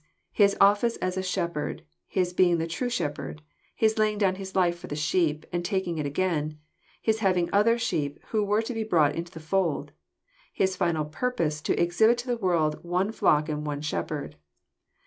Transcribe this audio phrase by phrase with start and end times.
[0.31, 3.43] His office as a Shepherd, His being the true Shepherd,
[3.75, 6.57] His laying down His life for the sheep, and taking it again,
[6.99, 9.91] His hav ing other sheep who were to be brought into the fold,
[10.51, 14.37] His final purpose to exhibit to the world one flock and one Shepherd.